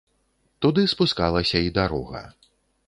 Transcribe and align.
Туды 0.65 0.81
спускалася 0.93 1.57
і 1.67 1.71
дарога. 1.79 2.25